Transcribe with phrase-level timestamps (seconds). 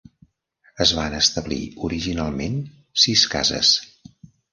[0.85, 2.57] Es van establir originalment
[3.03, 3.75] sis cases.